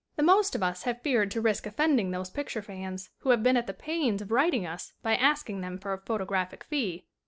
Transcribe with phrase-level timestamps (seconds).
[0.15, 3.55] The most of us have feared to risk offending those picture fans who have been
[3.55, 7.05] at the pains of writing us by asking them for a photo graphic fee.